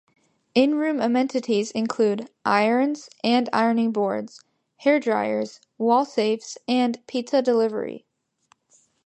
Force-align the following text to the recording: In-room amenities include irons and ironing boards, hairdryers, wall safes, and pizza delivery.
In-room 0.55 0.99
amenities 0.99 1.69
include 1.69 2.27
irons 2.43 3.07
and 3.23 3.47
ironing 3.53 3.91
boards, 3.91 4.41
hairdryers, 4.83 5.59
wall 5.77 6.05
safes, 6.05 6.57
and 6.67 7.05
pizza 7.05 7.43
delivery. 7.43 8.07